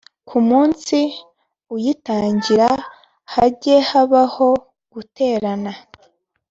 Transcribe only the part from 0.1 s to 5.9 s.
ku munsi uyitangira hajye habaho guterana